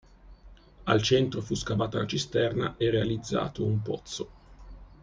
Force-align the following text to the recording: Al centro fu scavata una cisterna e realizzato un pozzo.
Al 0.85 0.99
centro 1.03 1.41
fu 1.41 1.53
scavata 1.53 1.97
una 1.99 2.07
cisterna 2.07 2.73
e 2.75 2.89
realizzato 2.89 3.63
un 3.63 3.83
pozzo. 3.83 4.29